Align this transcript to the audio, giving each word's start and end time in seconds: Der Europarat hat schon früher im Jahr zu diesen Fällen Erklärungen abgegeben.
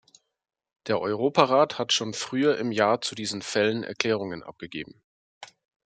Der 0.87 0.99
Europarat 0.99 1.77
hat 1.77 1.93
schon 1.93 2.15
früher 2.15 2.57
im 2.57 2.71
Jahr 2.71 3.01
zu 3.01 3.13
diesen 3.13 3.43
Fällen 3.43 3.83
Erklärungen 3.83 4.41
abgegeben. 4.41 4.99